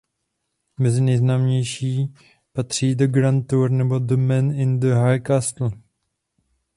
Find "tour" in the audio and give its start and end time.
3.47-3.71